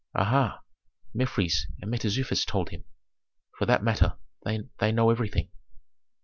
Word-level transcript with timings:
Aha! 0.15 0.63
Mefres 1.13 1.67
and 1.79 1.91
Mentezufis 1.91 2.43
told 2.43 2.69
him. 2.71 2.85
For 3.59 3.67
that 3.67 3.83
matter, 3.83 4.17
they 4.43 4.91
know 4.91 5.11
everything." 5.11 5.51